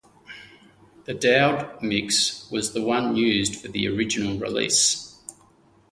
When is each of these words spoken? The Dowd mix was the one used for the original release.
The 1.05 1.13
Dowd 1.13 1.83
mix 1.83 2.49
was 2.49 2.73
the 2.73 2.81
one 2.81 3.15
used 3.15 3.55
for 3.57 3.67
the 3.67 3.87
original 3.87 4.35
release. 4.39 5.15